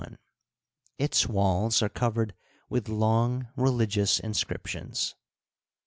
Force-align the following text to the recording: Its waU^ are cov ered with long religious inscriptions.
Its 0.97 1.27
waU^ 1.27 1.79
are 1.83 1.87
cov 1.89 2.13
ered 2.15 2.31
with 2.71 2.89
long 2.89 3.49
religious 3.55 4.19
inscriptions. 4.19 5.13